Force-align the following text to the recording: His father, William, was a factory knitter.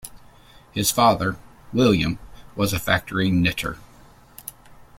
His 0.71 0.89
father, 0.89 1.35
William, 1.71 2.17
was 2.55 2.73
a 2.73 2.79
factory 2.79 3.29
knitter. 3.29 3.77